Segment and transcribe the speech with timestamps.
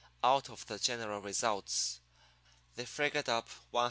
[0.23, 2.01] Out of the general results
[2.73, 3.79] they figured up $102.